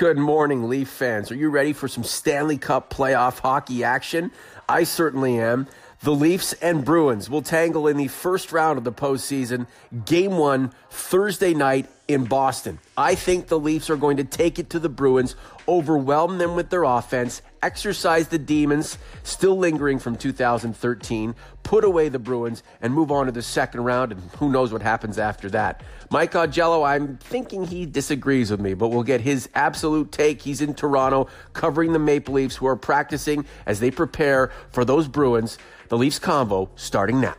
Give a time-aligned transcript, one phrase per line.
[0.00, 1.30] Good morning, Leaf fans.
[1.30, 4.30] Are you ready for some Stanley Cup playoff hockey action?
[4.66, 5.66] I certainly am.
[6.02, 9.66] The Leafs and Bruins will tangle in the first round of the postseason,
[10.06, 12.78] game one, Thursday night in Boston.
[12.96, 15.36] I think the Leafs are going to take it to the Bruins,
[15.68, 22.18] overwhelm them with their offense, exercise the demons still lingering from 2013, put away the
[22.18, 25.82] Bruins, and move on to the second round, and who knows what happens after that.
[26.10, 30.42] Mike Augello, I'm thinking he disagrees with me, but we'll get his absolute take.
[30.42, 35.06] He's in Toronto covering the Maple Leafs, who are practicing as they prepare for those
[35.08, 35.58] Bruins.
[35.88, 37.34] The Leafs Convo starting now.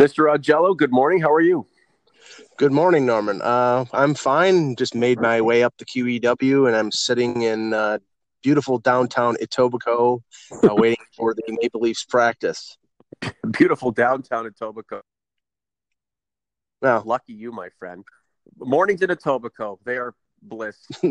[0.00, 0.32] Mr.
[0.32, 1.20] Augello, good morning.
[1.20, 1.66] How are you?
[2.56, 3.42] Good morning, Norman.
[3.42, 4.76] Uh, I'm fine.
[4.76, 7.98] Just made my way up the QEW, and I'm sitting in uh,
[8.40, 10.20] beautiful downtown Etobicoke,
[10.52, 12.78] uh, waiting for the Maple Leafs practice.
[13.50, 15.02] Beautiful downtown Etobicoke.
[16.80, 18.04] Well, Lucky you, my friend.
[18.56, 20.76] Mornings in Etobicoke, they are bliss.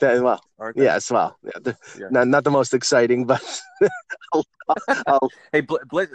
[0.00, 0.82] that, well, aren't they?
[0.82, 2.08] yes, well, yeah, the, Yeah.
[2.10, 3.62] Not, not the most exciting, but
[4.34, 4.44] I'll,
[5.06, 6.08] I'll, Hey, bl- bliss,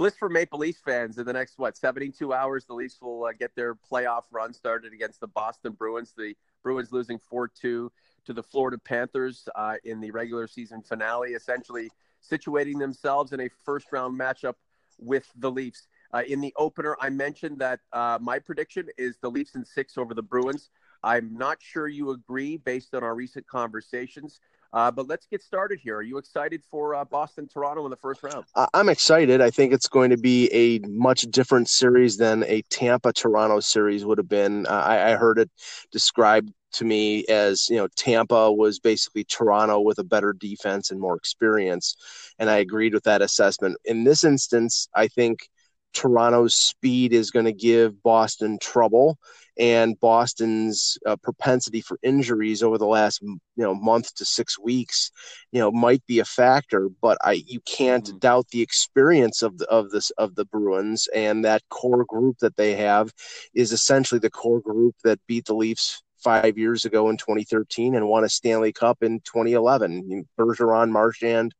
[0.00, 1.18] bliss for Maple Leafs fans.
[1.18, 4.94] In the next what seventy-two hours, the Leafs will uh, get their playoff run started
[4.94, 6.14] against the Boston Bruins.
[6.16, 7.92] The Bruins losing four-two
[8.24, 11.90] to the Florida Panthers uh, in the regular season finale, essentially
[12.26, 14.54] situating themselves in a first-round matchup
[14.98, 15.86] with the Leafs.
[16.14, 19.98] Uh, in the opener, I mentioned that uh, my prediction is the Leafs in six
[19.98, 20.70] over the Bruins.
[21.02, 24.40] I'm not sure you agree based on our recent conversations.
[24.72, 25.96] Uh, but let's get started here.
[25.96, 28.44] Are you excited for uh, Boston Toronto in the first round?
[28.72, 29.40] I'm excited.
[29.40, 34.04] I think it's going to be a much different series than a Tampa Toronto series
[34.04, 34.66] would have been.
[34.66, 35.50] Uh, I, I heard it
[35.90, 41.00] described to me as you know Tampa was basically Toronto with a better defense and
[41.00, 41.96] more experience,
[42.38, 43.76] and I agreed with that assessment.
[43.84, 45.49] In this instance, I think
[45.92, 49.18] Toronto's speed is going to give Boston trouble,
[49.58, 55.10] and Boston's uh, propensity for injuries over the last you know month to six weeks,
[55.52, 56.88] you know, might be a factor.
[57.00, 58.20] But I you can't Mhm.
[58.20, 62.56] doubt the experience of the of this of the Bruins and that core group that
[62.56, 63.12] they have
[63.54, 68.08] is essentially the core group that beat the Leafs five years ago in 2013 and
[68.08, 70.26] won a Stanley Cup in 2011.
[70.38, 71.54] Bergeron, Marchand,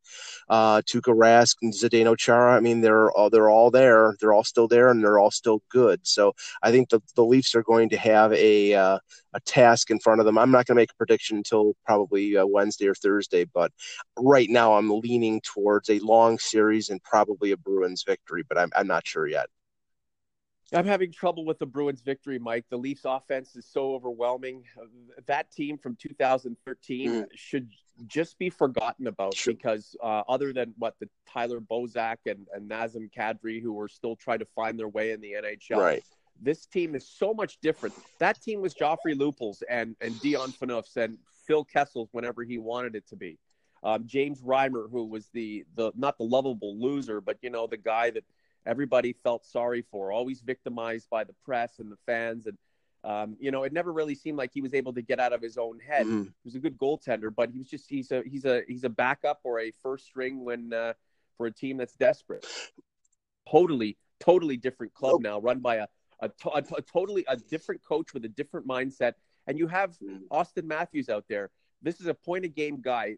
[0.49, 2.55] uh, Tuukka Rask, and Zdeno Chara.
[2.55, 4.15] I mean, they're all they're all there.
[4.19, 5.99] They're all still there, and they're all still good.
[6.03, 8.99] So I think the the Leafs are going to have a uh,
[9.33, 10.37] a task in front of them.
[10.37, 13.71] I'm not going to make a prediction until probably uh, Wednesday or Thursday, but
[14.17, 18.71] right now I'm leaning towards a long series and probably a Bruins victory, but I'm
[18.75, 19.47] I'm not sure yet.
[20.73, 22.65] I'm having trouble with the Bruins victory, Mike.
[22.69, 24.63] The Leafs offense is so overwhelming.
[25.25, 27.27] That team from 2013 Mhm.
[27.33, 27.69] should
[28.07, 29.53] just be forgotten about Sure.
[29.53, 34.15] because uh, other than what the Tyler Bozak and, and Nazem Kadri, who are still
[34.15, 36.03] trying to find their way in the NHL, Right.
[36.39, 37.93] this team is so much different.
[38.19, 42.95] That team was Joffrey Lupuls and and Dion Phaneufs and Phil Kessels whenever he wanted
[42.95, 43.37] it to be.
[43.83, 47.77] Um, James Reimer, who was the the not the lovable loser, but you know the
[47.77, 48.23] guy that
[48.65, 52.57] everybody felt sorry for, always victimized by the press and the fans, and
[53.03, 55.41] um, you know it never really seemed like he was able to get out of
[55.41, 56.05] his own head.
[56.05, 56.25] Mhm.
[56.25, 58.89] He was a good goaltender, but he was just he's a he's a he's a
[58.89, 60.93] backup or a first string when uh,
[61.37, 62.45] for a team that's desperate.
[63.49, 65.87] Totally, totally different club now, run by a
[66.21, 69.13] a, to- a, a totally a different coach with a different mindset,
[69.47, 70.27] and you have Mhm.
[70.29, 71.49] Auston Matthews out there.
[71.81, 73.17] This is a point of game guy.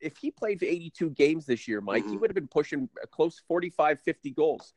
[0.00, 2.20] If he played 82 games this year, Mike, he Mhm.
[2.20, 4.72] would have been pushing a close 45, 50 goals.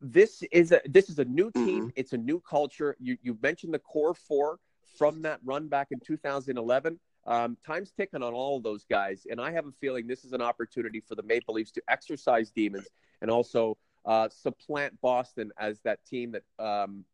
[0.00, 1.86] This is a this is a new team.
[1.88, 1.92] Mhm.
[1.94, 2.96] It's a new culture.
[2.98, 4.58] You you mentioned the core four
[4.98, 6.98] from that run back in 2011.
[7.24, 10.32] Um, time's ticking on all of those guys, and I have a feeling this is
[10.32, 12.88] an opportunity for the Maple Leafs to exercise demons
[13.20, 17.04] and also uh, supplant Boston as that team that, um,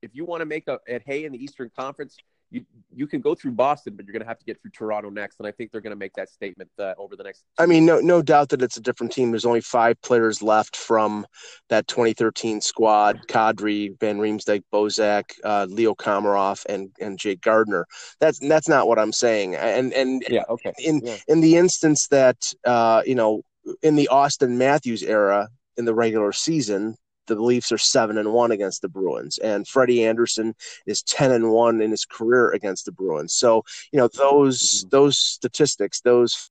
[0.00, 2.16] if you want to make a at hay in the Eastern Conference,
[2.52, 2.64] you
[2.94, 5.38] you can go through Boston, but you're going to have to get through Toronto next,
[5.38, 7.44] and I think they're going to make that statement uh, over the next.
[7.58, 9.30] I mean, no, no doubt that it's a different team.
[9.30, 11.26] There's only five players left from
[11.70, 17.86] that 2013 squad: Kadri, Van Riemsdyk, Bozak, uh, Leo Komarov, and and Jake Gardiner.
[18.20, 19.56] That's that's not what I'm saying.
[19.56, 20.44] And and Yeah.
[20.50, 20.74] Okay.
[20.78, 21.16] in Yeah.
[21.28, 23.42] in the instance that uh, you know,
[23.82, 25.48] in the Auston Matthews era
[25.78, 26.96] in the regular season,
[27.34, 30.54] the Leafs are seven and one against the Bruins, and Freddie Andersen
[30.86, 33.34] is ten and one in his career against the Bruins.
[33.34, 34.90] So you know those Mhm.
[34.90, 36.50] those statistics, those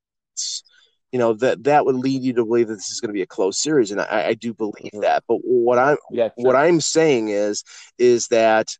[1.11, 3.21] you know that that would lead you to believe that this is going to be
[3.21, 5.01] a close series, and I, I do believe Mhm.
[5.01, 5.23] that.
[5.27, 6.29] But what I'm Yeah.
[6.35, 7.63] what I'm saying is
[7.97, 8.77] is that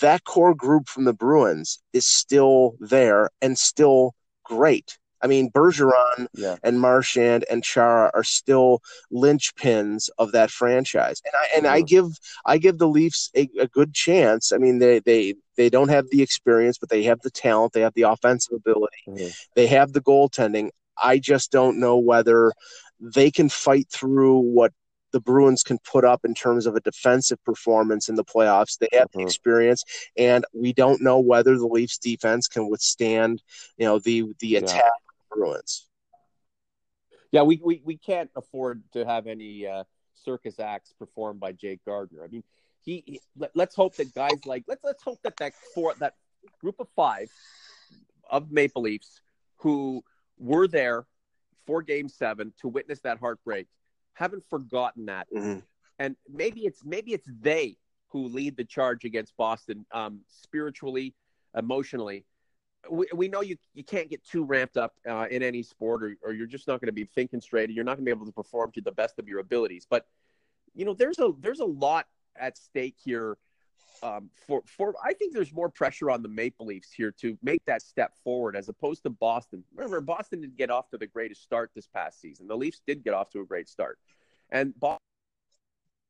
[0.00, 4.14] that core group from the Bruins is still there and still
[4.44, 4.98] great.
[5.22, 6.56] I mean, Bergeron yeah.
[6.62, 8.82] and Marchand and Chara are still
[9.12, 11.74] linchpins of that franchise, and I and mm-hmm.
[11.74, 12.06] I give
[12.46, 14.52] I give the Leafs a, a, good chance.
[14.52, 17.82] I mean, they they they don't have the experience, but they have the talent, they
[17.82, 19.28] have the offensive ability, mm-hmm.
[19.54, 20.70] they have the goaltending.
[21.02, 22.52] I just don't know whether
[23.00, 24.72] they can fight through what
[25.12, 28.78] the Bruins can put up in terms of a defensive performance in the playoffs.
[28.78, 29.20] They have mm-hmm.
[29.20, 29.82] the experience,
[30.16, 33.42] and we don't know whether the Leafs defense can withstand,
[33.76, 34.90] you know, the the attack yeah.
[35.08, 35.86] the Bruins.
[37.32, 39.84] Yeah, we, we, we can't afford to have any uh,
[40.14, 42.24] circus acts performed by Jake Gardiner.
[42.24, 42.42] I mean,
[42.82, 46.14] he, he let, us hope that guys like let's let's hope that that four that
[46.60, 47.30] group of five
[48.30, 49.20] of Maple Leafs
[49.56, 50.02] who
[50.38, 51.06] were there
[51.66, 53.66] for Game Seven to witness that heartbreak
[54.14, 55.26] haven't forgotten that.
[55.34, 55.60] Mm-hmm.
[55.98, 57.76] And maybe it's maybe it's they
[58.08, 61.14] who lead the charge against Boston um, spiritually,
[61.56, 62.24] emotionally.
[62.88, 66.16] We, we know you, you can't get too ramped up uh, in any sport or,
[66.22, 67.70] or you're just not going to be thinking straight.
[67.70, 69.86] You're not going to be able to perform to the best of your abilities.
[69.88, 70.06] But,
[70.74, 72.06] you know, there's a, there's a lot
[72.36, 73.36] at stake here
[74.02, 77.64] um, for for I think there's more pressure on the Maple Leafs here to make
[77.66, 79.62] that step forward as opposed to Boston.
[79.74, 82.46] Remember, Boston didn't get off to the greatest start this past season.
[82.46, 83.98] The Leafs did get off to a great start,
[84.50, 85.00] and Boston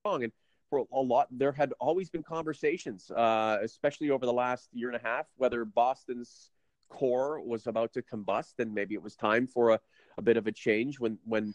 [0.04, 0.32] and
[0.68, 4.96] for a lot there had always been conversations, uh, especially over the last year and
[4.96, 6.50] a half, whether Boston's
[6.90, 9.80] core was about to combust and maybe it was time for a,
[10.18, 11.54] a bit of a change when when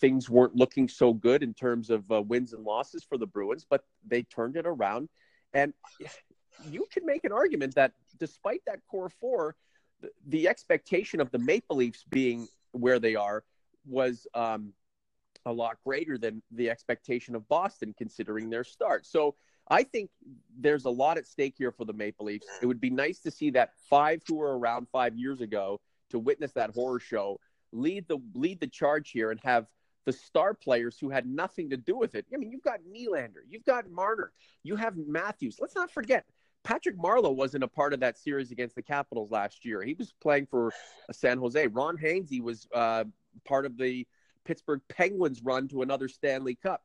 [0.00, 3.66] things weren't looking so good in terms of uh, wins and losses for the Bruins,
[3.68, 5.08] but they turned it around
[5.54, 5.72] and
[6.70, 9.56] you can make an argument that despite that core four,
[10.00, 13.44] the, the expectation of the Maple Leafs being where they are
[13.86, 14.72] was um,
[15.46, 19.06] a lot greater than the expectation of Boston, considering their start.
[19.06, 19.34] So
[19.72, 20.10] I think
[20.60, 22.46] there's a lot at stake here for the Maple Leafs.
[22.60, 25.80] It would be nice to see that five who were around five years ago
[26.10, 27.40] to witness that horror show
[27.72, 29.66] lead the lead the charge here and have
[30.04, 32.26] the star players who had nothing to do with it.
[32.34, 34.32] I mean, you've got Nylander, you've got Marner,
[34.62, 35.56] you have Matthews.
[35.58, 36.26] Let's not forget,
[36.64, 39.82] Patrick Marleau wasn't a part of that series against the Capitals last year.
[39.82, 40.70] He was playing for
[41.12, 41.66] San Jose.
[41.68, 43.04] Ron Hainsey was uh,
[43.46, 44.06] part of the
[44.44, 46.82] Pittsburgh Penguins run to another Stanley Cup.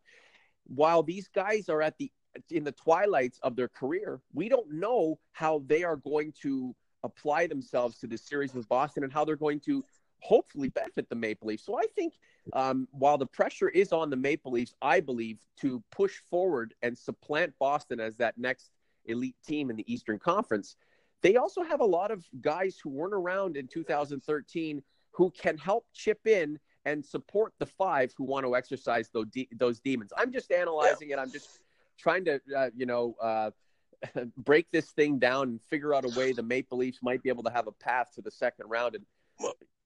[0.68, 2.12] While these guys are at the
[2.52, 7.48] in the twilights of their career, we don't know how they are going to apply
[7.48, 9.84] themselves to this series with Boston and how they're going to
[10.20, 11.66] hopefully benefit the Maple Leafs.
[11.66, 12.14] So I think
[12.54, 16.98] um, while the pressure is on the Maple Leafs, I believe to push forward and
[16.98, 18.72] supplant Boston as that next
[19.06, 20.76] elite team in the Eastern Conference,
[21.22, 24.82] they also have a lot of guys who weren't around in 2013
[25.12, 29.50] who can help chip in and support the five who want to exercise those, de-
[29.56, 30.14] those demons.
[30.16, 31.18] I'm just analyzing yeah.
[31.18, 31.20] it.
[31.20, 31.60] I'm just
[31.98, 33.52] trying to, uh, you know, uh,
[34.38, 37.44] break this thing down and figure out a way the Maple Leafs might be able
[37.44, 38.96] to have a path to the second round.
[38.96, 39.06] And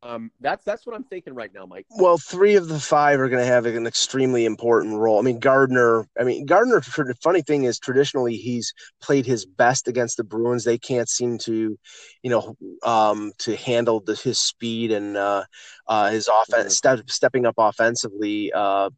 [0.03, 1.85] um, that's that's what I'm thinking right now, Mike.
[1.91, 5.19] Well, three of the five are going to have an extremely important role.
[5.19, 6.07] I mean, Gardner.
[6.19, 6.79] I mean, Gardiner.
[6.79, 10.63] The funny thing is, traditionally he's played his best against the Bruins.
[10.63, 11.77] They can't seem to,
[12.23, 15.43] you know, um, to handle the, his speed and uh,
[15.87, 16.97] uh, his offense, mm-hmm.
[16.97, 18.51] step, stepping up offensively.
[18.53, 18.89] Uh,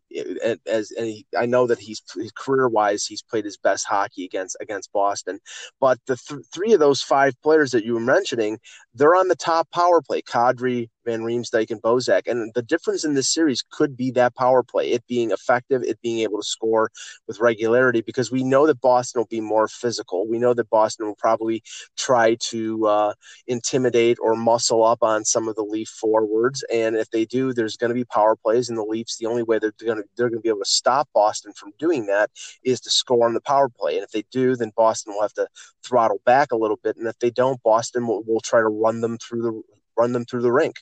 [0.66, 2.02] as and he, I know that he's
[2.36, 5.40] career wise, he's played his best hockey against against Boston.
[5.82, 8.60] But the th- three of those five players that you were mentioning,
[8.94, 10.22] they're on the top power play.
[10.22, 12.24] Kadri, Van Riemsdyk and Bozak.
[12.28, 16.02] And the difference in this series could be that power play, it being effective, it
[16.02, 16.92] being able to score
[17.28, 20.28] with regularity, because we know that Boston will be more physical.
[20.28, 21.64] We know that Boston will probably
[21.98, 23.14] try to uh,
[23.48, 26.64] intimidate or muscle up on some of the Leaf forwards.
[26.72, 29.44] And if they do, there's going to be power plays, and the Leafs, the only
[29.44, 32.30] way they're going to they're going to be able to stop Boston from doing that
[32.64, 33.96] is to score on the power play.
[33.96, 35.48] And if they do, then Boston will have to
[35.84, 36.98] throttle back a little bit.
[36.98, 39.62] And if they don't, Boston will, will try to run them through the
[39.98, 40.76] run them through the rink.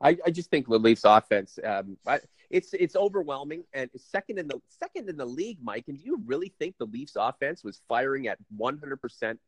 [0.00, 4.48] I, I just think the Leafs offense, um, I, it's it's overwhelming and second in
[4.48, 5.84] the second in the league, Mike.
[5.88, 9.40] And do you really think the Leafs offense was firing at 100 percent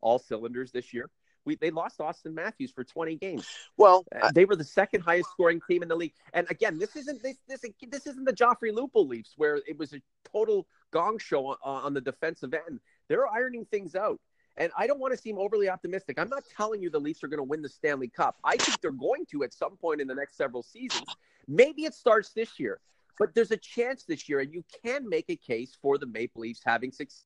[0.00, 1.10] all cylinders this year?
[1.44, 3.46] We, they lost Auston Matthews for 20 games.
[3.78, 6.12] Well, uh, they were the second highest scoring team in the league.
[6.34, 9.92] And again, this isn't this this this isn't the Joffrey Lupul Leafs where it was
[9.92, 12.80] a total gong show on, on the defensive end.
[13.08, 14.20] They're ironing things out.
[14.56, 16.18] And I don't want to seem overly optimistic.
[16.18, 18.36] I'm not telling you the Leafs are going to win the Stanley Cup.
[18.44, 21.06] I think they're going to at some point in the next several seasons.
[21.48, 22.80] Maybe it starts this year,
[23.18, 26.42] but there's a chance this year, and you can make a case for the Maple
[26.42, 27.24] Leafs having success.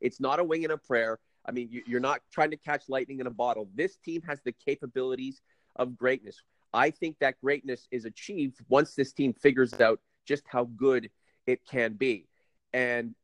[0.00, 1.18] It's not a wing and a prayer.
[1.46, 3.68] I mean, you're not trying to catch lightning in a bottle.
[3.74, 5.40] This team has the capabilities
[5.76, 6.42] of greatness.
[6.72, 11.10] I think that greatness is achieved once this team figures out just how good
[11.46, 12.26] it can be.
[12.72, 13.14] And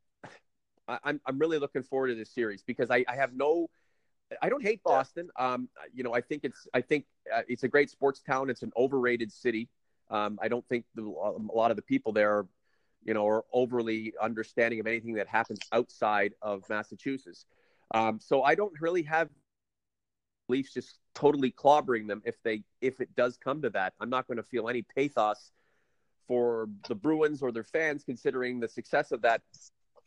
[0.89, 3.69] I, am I'm really looking forward to this series because I, I have no
[4.43, 5.29] I don't hate Boston.
[5.39, 8.51] Um, you know, I think it's I think uh, it's a great sports town.
[8.51, 9.69] It's an overrated city.
[10.11, 12.47] Um, I don't think the, a lot of the people there are,
[13.05, 17.45] you know, are overly understanding of anything that happens outside of Massachusetts.
[17.93, 19.29] Um, so I don't really have
[20.49, 23.95] Leafs just totally clobbering them if they if it does come to that.
[24.01, 25.53] I'm not going to feel any pathos
[26.27, 29.43] for the Bruins or their fans, considering the success of that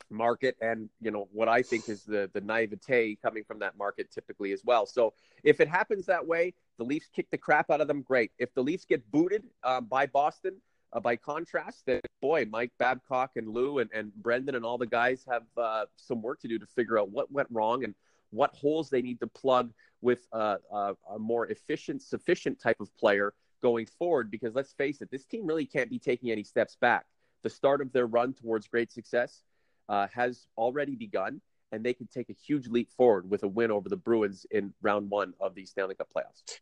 [0.10, 4.12] market and you know what I think is the the naivete coming from that market
[4.12, 4.86] typically as well.
[4.86, 5.14] So
[5.44, 8.02] if it happens that way, the Leafs kick the crap out of them.
[8.02, 8.32] Great.
[8.40, 10.56] If the Leafs get booted um, by Boston,
[10.94, 14.88] uh, by contrast, then boy, Mike Babcock and Lou and, and Brendan and all the
[14.88, 17.94] guys have uh, some work to do to figure out what went wrong and
[18.32, 22.96] what holes they need to plug with uh, uh a more efficient, sufficient type of
[22.98, 24.32] player going forward.
[24.32, 27.06] Because let's face it, this team really can't be taking any steps back.
[27.44, 29.44] The start of their run towards great success
[29.90, 31.42] uh, has already begun,
[31.72, 34.74] and they can take a huge leap forward with a win over the Bruins in
[34.82, 36.60] round one of the Stanley Cup playoffs.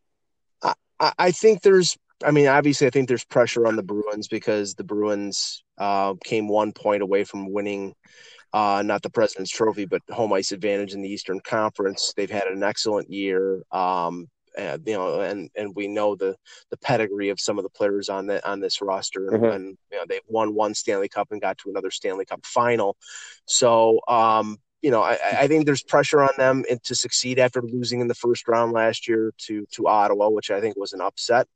[1.00, 4.74] I, I think there's, I mean, obviously, I think there's pressure on the Bruins because
[4.74, 7.94] the Bruins uh, came one point away from winning
[8.52, 12.12] uh, not the President's Trophy, but home ice advantage in the Eastern Conference.
[12.16, 13.62] They've had an excellent year.
[13.70, 16.36] Um, and, you know, and and we know the
[16.70, 19.44] the pedigree of some of the players on the on this roster, mm-hmm.
[19.44, 22.96] and you know they've won one Stanley Cup and got to another Stanley Cup final.
[23.46, 28.00] So, um, you know, I, I, think there's pressure on them to succeed after losing
[28.00, 31.48] in the first round last year to to Ottawa, which I think was an upset.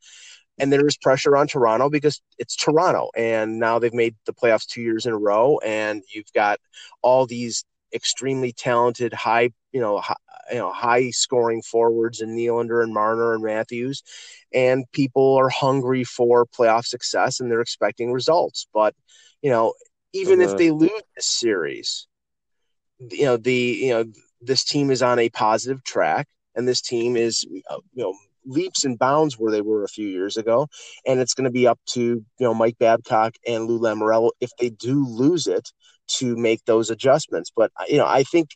[0.58, 4.66] And there is pressure on Toronto because it's Toronto, and now they've made the playoffs
[4.66, 6.58] two years in a row, and you've got
[7.00, 10.16] all these extremely talented, high, you know, high,
[10.50, 14.02] you know, high scoring forwards in Nylander and Marner and Matthews,
[14.52, 18.66] and people are hungry for playoff success and they're expecting results.
[18.72, 18.94] But
[19.40, 19.74] you know,
[20.12, 20.52] even uh-huh.
[20.52, 22.06] if they lose this series,
[22.98, 24.04] you know, the you know
[24.40, 28.84] this team is on a positive track, and this team is uh, you know leaps
[28.84, 30.68] and bounds where they were a few years ago.
[31.06, 34.50] And it's going to be up to, you know, Mike Babcock and Lou Lamoriello if
[34.58, 35.70] they do lose it
[36.08, 37.50] to make those adjustments.
[37.54, 38.50] But, you know, I think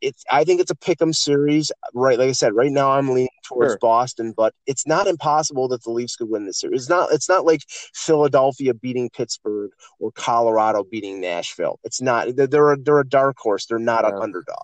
[0.00, 1.70] it's I think it's a pick'em series.
[1.94, 3.78] Right, like I said, right now I'm leaning towards sure.
[3.78, 6.82] Boston, but it's not impossible that the Leafs could win this series.
[6.82, 7.60] It's not it's not like
[7.94, 11.78] Philadelphia beating Pittsburgh or Colorado beating Nashville.
[11.84, 12.28] It's not.
[12.34, 13.66] They're a, they're a dark horse.
[13.66, 14.16] They're not yeah.
[14.16, 14.56] an underdog.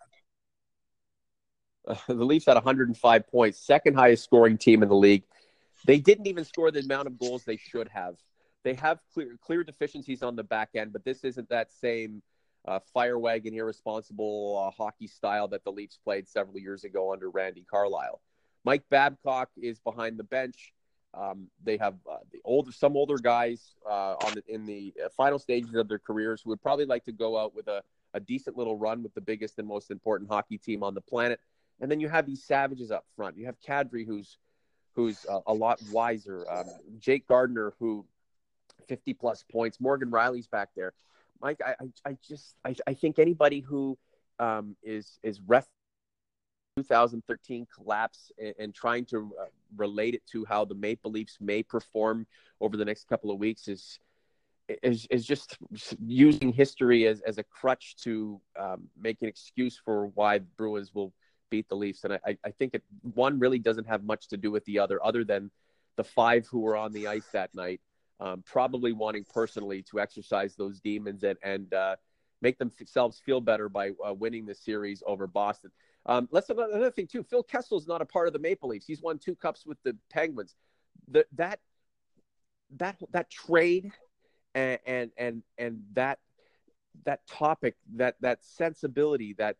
[1.86, 5.24] Uh, the Leafs had 105 points, second highest scoring team in the league.
[5.86, 8.16] They didn't even score the amount of goals they should have.
[8.66, 12.20] They have clear clear deficiencies on the back end, but this isn't that same
[12.66, 17.30] uh, fire wagon, irresponsible uh, hockey style that the Leafs played several years ago under
[17.30, 18.20] Randy Carlyle.
[18.64, 20.72] Mike Babcock is behind the bench.
[21.14, 25.10] Um, they have uh, the older, some older guys uh, on the, in the uh,
[25.16, 28.18] final stages of their careers who would probably like to go out with a, a
[28.18, 31.38] decent little run with the biggest and most important hockey team on the planet.
[31.80, 33.38] And then you have these savages up front.
[33.38, 34.38] You have Kadri, who's
[34.96, 36.44] who's uh, a lot wiser.
[36.50, 36.64] Um,
[36.98, 38.04] Jake Gardiner, who
[38.88, 39.80] 50 plus points.
[39.80, 40.92] Morgan Rielly's back there.
[41.40, 43.98] Mike, I, I, just, I, I think anybody who
[44.38, 45.66] um, is is ref
[46.76, 49.44] 2013 collapse and, and trying to uh,
[49.76, 52.26] relate it to how the Maple Leafs may perform
[52.60, 53.98] over the next couple of weeks is
[54.82, 55.56] is, is just
[56.04, 61.12] using history as, as a crutch to um, make an excuse for why Bruins will
[61.50, 62.02] beat the Leafs.
[62.02, 62.82] And I, I think it,
[63.14, 65.52] one really doesn't have much to do with the other, other than
[65.96, 67.80] the five who were on the ice that night
[68.20, 71.96] um, probably wanting personally to exercise those demons and, and uh,
[72.42, 75.70] make themselves feel better by uh, winning the series over Boston.
[76.06, 77.22] Um, let's another thing too.
[77.22, 78.86] Phil Kessel is not a part of the Maple Leafs.
[78.86, 80.54] He's won two cups with the Penguins.
[81.08, 81.60] The, that
[82.76, 83.90] that that trade
[84.54, 86.18] and and and, and that
[87.04, 89.56] that topic, that that sensibility, that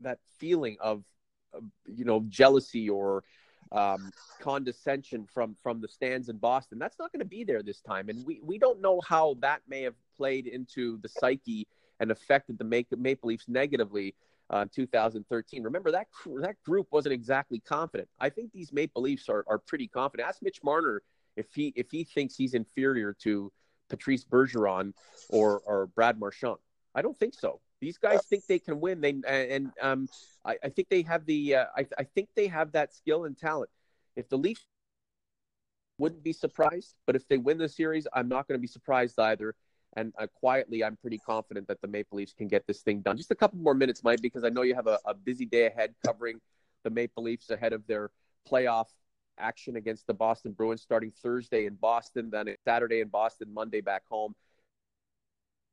[0.00, 1.04] that feeling of,
[1.52, 3.24] of you know jealousy or
[3.72, 4.10] um,
[4.40, 6.78] condescension from from the stands in Boston.
[6.78, 9.62] That's not going to be there this time, and we we don't know how that
[9.68, 11.66] may have played into the psyche
[12.00, 14.14] and affected the Maple Leafs negatively.
[14.50, 15.62] Uh, 2013.
[15.62, 16.08] Remember that
[16.42, 18.06] that group wasn't exactly confident.
[18.20, 20.28] I think these Maple Leafs are, are pretty confident.
[20.28, 21.02] Ask Mitch Marner
[21.36, 23.50] if he if he thinks he's inferior to
[23.88, 24.92] Patrice Bergeron
[25.30, 26.58] or or Brad Marchand.
[26.94, 27.60] I don't think so.
[27.82, 29.00] These guys think they can win.
[29.00, 30.08] They and um,
[30.44, 31.56] I, I think they have the.
[31.56, 33.70] Uh, I, I think they have that skill and talent.
[34.14, 34.64] If the Leafs
[35.98, 39.18] wouldn't be surprised, but if they win the series, I'm not going to be surprised
[39.18, 39.56] either.
[39.96, 43.16] And uh, quietly, I'm pretty confident that the Maple Leafs can get this thing done.
[43.16, 45.66] Just a couple more minutes, Mike, because I know you have a, a busy day
[45.66, 46.40] ahead covering
[46.84, 48.10] the Maple Leafs ahead of their
[48.48, 48.86] playoff
[49.38, 54.02] action against the Boston Bruins starting Thursday in Boston, then Saturday in Boston, Monday back
[54.08, 54.34] home.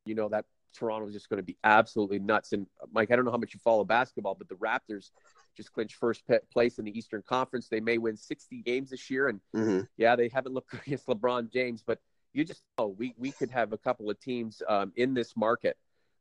[0.05, 2.53] You know that Toronto is just going to be absolutely nuts.
[2.53, 5.11] And Mike, I don't know how much you follow basketball, but the Raptors
[5.57, 7.67] just clinched first place in the Eastern Conference.
[7.67, 9.81] They may win 60 games this year, and Mm-hmm.
[9.97, 11.99] yeah, they haven't looked good against LeBron James, but
[12.33, 15.75] you just know we we could have a couple of teams um, in this market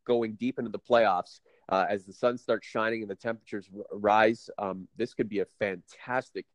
[0.07, 4.49] going deep into the playoffs uh, as the sun starts shining and the temperatures rise.
[4.59, 6.47] Um, this could be a fantastic,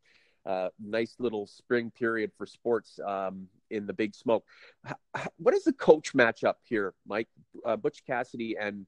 [0.43, 4.43] uh, nice little spring period for sports um, in the Big Smoke.
[4.89, 7.27] H- what is the coach matchup here, Mike?
[7.65, 8.85] Uh, Butch Cassidy and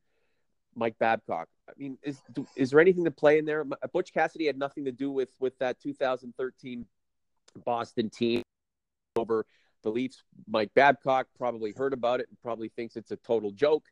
[0.76, 1.48] Mike Babcock.
[1.70, 2.22] I mean, is
[2.56, 3.66] is there anything to play in there?
[3.94, 6.86] Butch Cassidy had nothing to do with with that 2013
[7.64, 8.42] Boston team
[9.16, 9.46] over
[9.84, 10.24] the Leafs.
[10.48, 13.86] Mike Babcock probably heard about it and probably thinks it's a total joke.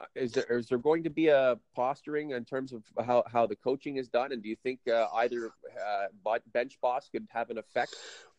[0.00, 3.46] Uh, Is there is there going to be a posturing in terms of how, how
[3.46, 4.32] the coaching is done?
[4.32, 7.94] And do you think uh, either uh, bench boss could have an effect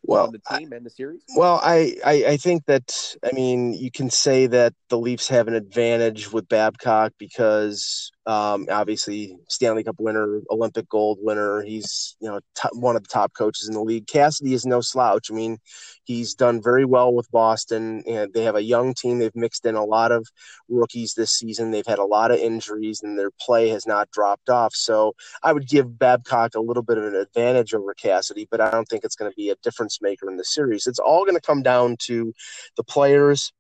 [0.07, 1.21] Well, the team and the series?
[1.35, 5.47] Well, I, I I think that I mean you can say that the Leafs have
[5.47, 11.62] an advantage with Babcock because um, obviously Stanley Cup winner, Olympic gold winner.
[11.62, 14.08] He's you know top, one of the top coaches in the league.
[14.08, 15.29] Cassidy is no slouch.
[15.29, 15.60] I mean,
[16.05, 19.20] he's done very well with Boston, and they have a young team.
[19.20, 20.27] They've mixed in a lot of
[20.67, 21.70] rookies this season.
[21.70, 24.74] They've had a lot of injuries, and their play has not dropped off.
[24.74, 25.13] So
[25.44, 28.88] I would give Babcock a little bit of an advantage over Cassidy, but I don't
[28.88, 30.88] think it's going to be a difference maker in the series.
[30.88, 32.34] It's all going to come down to
[32.75, 33.53] the players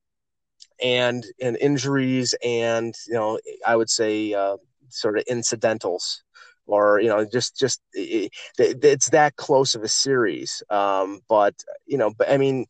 [0.81, 4.57] and and injuries and you know I would say uh,
[4.89, 6.23] sort of incidentals
[6.67, 10.63] or you know just just it, it's that close of a series.
[10.69, 11.55] Um, but
[11.85, 12.65] you know, I mean.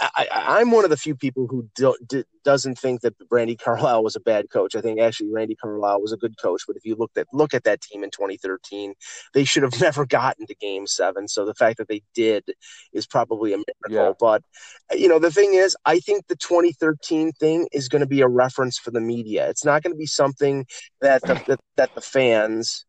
[0.00, 4.04] I, I'm one of the few people who do, do, doesn't think that Randy Carlyle
[4.04, 4.76] was a bad coach.
[4.76, 6.62] I think actually Randy Carlyle was a good coach.
[6.66, 8.94] But if you look at look at that team in 2013,
[9.34, 11.26] they should have never gotten to Game Seven.
[11.26, 12.44] So the fact that they did
[12.92, 13.68] is probably a miracle.
[13.90, 14.12] Yeah.
[14.18, 14.42] But
[14.96, 18.28] you know the thing is, I think the 2013 thing is going to be a
[18.28, 19.48] reference for the media.
[19.48, 20.66] It's not going to be something
[21.00, 22.86] that the, that, that the fans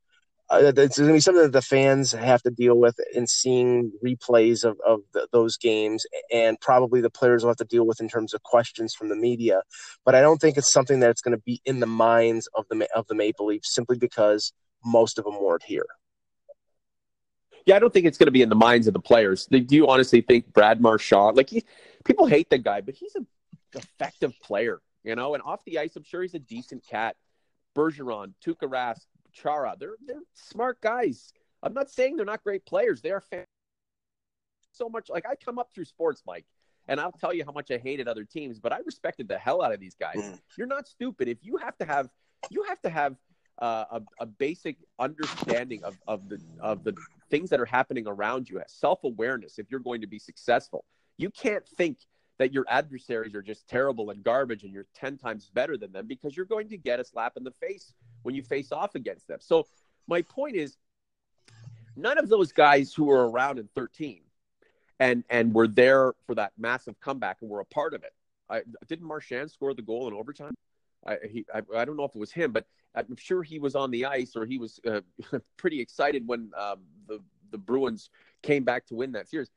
[0.51, 3.91] uh, it's going to be something that the fans have to deal with in seeing
[4.03, 8.01] replays of, of the, those games, and probably the players will have to deal with
[8.01, 9.61] in terms of questions from the media.
[10.05, 12.87] But I don't think it's something that's going to be in the minds of the
[12.95, 14.51] of the Maple Leafs simply because
[14.83, 15.85] most of them weren't here.
[17.65, 19.45] Yeah, I don't think it's going to be in the minds of the players.
[19.45, 21.63] Do you honestly think Brad Marchand, like he,
[22.03, 23.27] people hate the guy, but he's an
[23.73, 25.35] effective player, you know?
[25.35, 27.15] And off the ice, I'm sure he's a decent cat.
[27.75, 29.01] Bergeron, Tuukka Rask,
[29.33, 31.33] Chara, they're they're smart guys.
[31.61, 33.01] I'm not saying they're not great players.
[33.01, 33.45] They are fan-
[34.71, 35.09] so much.
[35.09, 36.45] Like I come up through sports, Mike,
[36.87, 39.61] and I'll tell you how much I hated other teams, but I respected the hell
[39.61, 40.17] out of these guys.
[40.17, 40.39] Mm.
[40.57, 42.09] You're not stupid if you have to have
[42.49, 43.15] you have to have
[43.61, 46.95] uh, a, a basic understanding of, of the of the
[47.29, 49.59] things that are happening around you, self awareness.
[49.59, 50.85] If you're going to be successful,
[51.17, 51.97] you can't think
[52.39, 56.07] that your adversaries are just terrible and garbage and you're 10 times better than them
[56.07, 59.27] because you're going to get a slap in the face when you face off against
[59.27, 59.39] them.
[59.41, 59.67] So,
[60.07, 60.77] my point is,
[61.95, 64.21] none of those guys who were around in 13
[64.99, 68.13] and and were there for that massive comeback and were a part of it.
[68.49, 70.55] I, didn't Marchand score the goal in overtime?
[71.05, 73.75] I, he, I, I don't know if it was him, but I'm sure he was
[73.75, 75.01] on the ice or he was uh,
[75.57, 77.19] pretty excited when um, the
[77.51, 78.09] the Bruins
[78.41, 79.49] came back to win that series.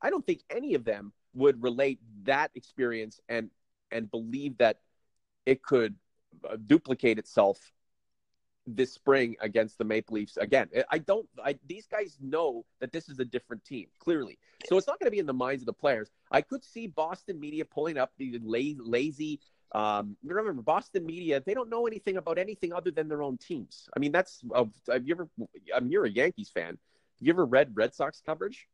[0.00, 3.50] I don't think any of them would relate that experience and
[3.90, 4.80] and believe that
[5.44, 5.94] it could
[6.48, 7.72] uh, duplicate itself
[8.66, 10.68] this spring against the Maple Leafs again.
[10.90, 11.28] I don't.
[11.44, 15.06] I, these guys know that this is a different team clearly, so it's not going
[15.06, 16.10] to be in the minds of the players.
[16.30, 19.40] I could see Boston media pulling up the lazy, lazy
[19.72, 23.88] um, remember, Boston media, they don't know anything about anything other than their own teams.
[23.96, 25.28] I mean, that's, have you ever,
[25.74, 26.78] I mean, you're a Yankees fan.
[27.20, 28.68] You ever read Red Sox coverage?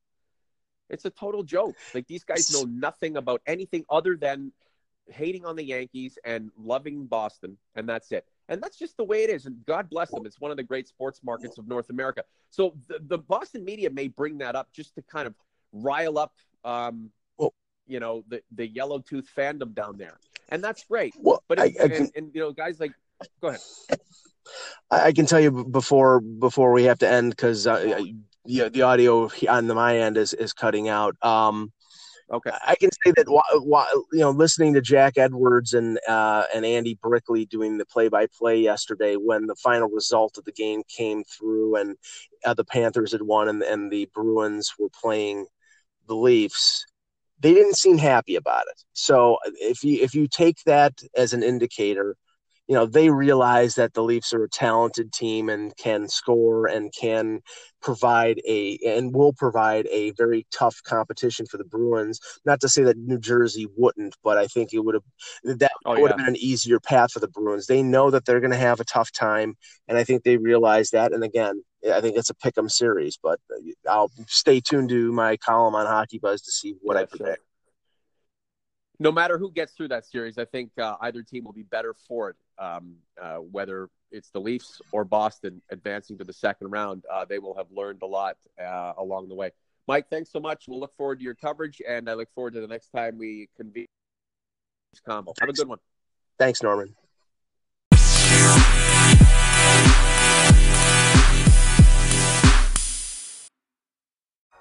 [0.91, 1.77] It's a total joke.
[1.95, 4.53] Like, these guys know nothing about anything other than
[5.09, 8.27] hating on the Yankees and loving Boston, and that's it.
[8.49, 9.47] And that's just the way it is.
[9.47, 10.27] And God bless them.
[10.27, 12.25] It's one of the great sports markets of North America.
[12.51, 15.35] So the, the Boston media may bring that up just to kind of
[15.73, 17.11] rile up, um,
[17.87, 20.19] you know, the, the yellow tooth fandom down there.
[20.49, 21.15] And that's great.
[21.19, 22.93] Well, But I, I can and, and you know, guys like,
[23.41, 23.61] go ahead.
[24.91, 28.03] I I can tell you before before we have to end because uh,
[28.45, 31.17] the the audio on the, my end is is cutting out.
[31.23, 31.73] Um,
[32.33, 32.51] Okay.
[32.67, 33.27] I can say that
[34.13, 38.27] you know listening to Jack Edwards and uh, and Andy Brickley doing the play by
[38.27, 41.97] play yesterday when the final result of the game came through and
[42.45, 45.47] uh, the Panthers had won and, and the Bruins were playing
[46.09, 46.87] the Leafs,
[47.39, 48.83] they didn't seem happy about it.
[48.95, 52.17] So if you if you take that as an indicator,
[52.73, 56.91] you know they realize that the Leafs are a talented team and can score and
[56.99, 57.43] can
[57.83, 62.19] provide a and will provide a very tough competition for the Bruins.
[62.47, 65.97] Not to say that New Jersey wouldn't, but I think it would have that Oh,
[65.97, 66.09] would yeah.
[66.13, 67.67] have been an easier path for the Bruins.
[67.67, 69.55] They know that they're going to have a tough time,
[69.87, 71.13] and I think they realize that.
[71.13, 73.39] And again, I think it's a pick 'em series, but
[73.87, 77.37] I'll stay tuned to my column on Hockey Buzz to see what yeah, I predict.
[77.37, 77.45] Sure.
[78.99, 81.95] No matter who gets through that series, I think uh, either team will be better
[82.09, 82.37] for it.
[82.59, 87.39] Um, uh, whether it's the Leafs or Boston advancing to the second round, uh, they
[87.39, 89.51] will have learned a lot uh, along the way.
[89.89, 90.65] Mike, thanks so much.
[90.69, 93.49] We'll look forward to your coverage, and I look forward to the next time we
[93.57, 93.87] convene.
[94.93, 95.33] This combo.
[95.41, 95.79] Have a good one.
[96.39, 96.95] Thanks, Norman.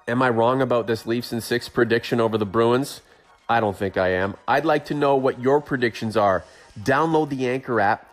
[0.08, 3.02] Am I wrong about this Leafs and six prediction over the Bruins?
[3.48, 4.34] I don't think I am.
[4.48, 6.44] I'd like to know what your predictions are.
[6.78, 8.08] Download the Anchor app,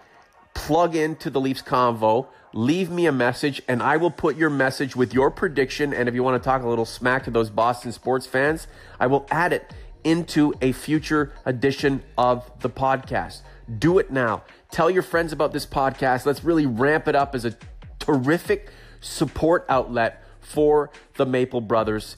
[0.54, 4.95] plug into the Leafs Convo, leave me a message, and I will put your message
[4.95, 5.93] with your prediction.
[5.93, 8.67] And if you want to talk a little smack to those Boston sports fans,
[9.00, 13.41] I will add it into a future edition of the podcast.
[13.78, 14.43] Do it now.
[14.72, 16.26] Tell your friends about this podcast.
[16.26, 17.56] Let's really ramp it up as a
[18.00, 22.17] terrific support outlet for the Maple Brothers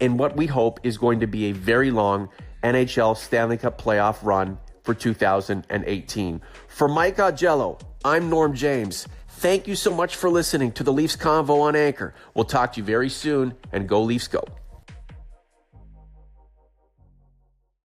[0.00, 2.28] in what we hope is going to be a very long
[2.62, 6.40] NHL Stanley Cup playoff run for 2018.
[6.68, 9.06] For Mike Augello, I'm Norm James.
[9.28, 12.14] Thank you so much for listening to the Leafs Convo on Anchor.
[12.34, 14.44] We'll talk to you very soon and go Leafs go.